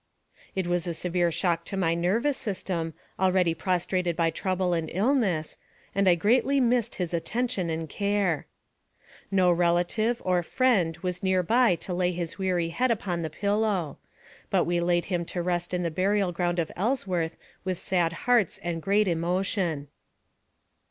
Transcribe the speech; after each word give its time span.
It 0.55 0.65
was 0.65 0.87
a 0.87 0.95
severe 0.95 1.29
shock 1.31 1.63
to 1.65 1.77
my 1.77 1.93
nervous 1.93 2.35
system, 2.35 2.95
already 3.19 3.53
prostrated 3.53 4.15
by 4.15 4.31
trouble 4.31 4.73
and 4.73 4.89
illness, 4.91 5.57
and 5.93 6.07
I 6.09 6.15
greatly 6.15 6.59
missed 6.59 6.95
his 6.95 7.13
attention 7.13 7.69
and 7.69 7.87
care. 7.87 8.47
No 9.29 9.51
relative, 9.51 10.19
or 10.25 10.41
friend, 10.41 10.97
was 11.03 11.21
near 11.21 11.43
to 11.43 11.93
lay 11.93 12.11
his 12.11 12.39
weary 12.39 12.69
AMONG 12.69 12.71
THE 12.71 12.77
SIOUX 12.77 12.81
INDIANS. 12.81 13.21
237 13.39 13.41
head 13.43 13.61
upon 13.61 13.91
the 13.91 13.91
pillow; 13.91 13.97
but 14.49 14.63
we 14.63 14.79
laid 14.81 15.05
him 15.05 15.23
to 15.25 15.43
rest 15.43 15.71
in 15.71 15.83
the 15.83 15.91
burial 15.91 16.31
ground 16.31 16.57
of 16.57 16.71
Ellsworth 16.75 17.37
with 17.63 17.77
sad 17.77 18.13
hearts 18.25 18.57
and 18.63 18.81
great 18.81 19.07
emotion. 19.07 19.87